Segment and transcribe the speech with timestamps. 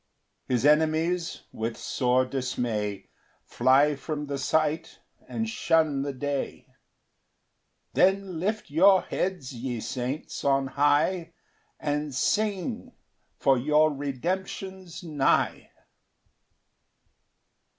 [0.47, 3.11] 4 His enemies, with sore dismay,
[3.45, 6.65] Fly from the sight, and shun the day;
[7.93, 11.33] Then lift your heads, ye saints, on high,
[11.79, 12.93] And sing,
[13.37, 15.69] for your redemption's nigh.